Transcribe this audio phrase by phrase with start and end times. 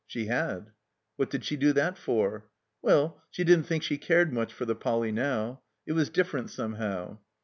[0.07, 0.71] She had.
[1.15, 2.47] What did she do that for?
[2.81, 5.11] Well— she didn't think she cared much for the Poly.
[5.11, 5.61] now.
[5.85, 7.19] It was different somehow.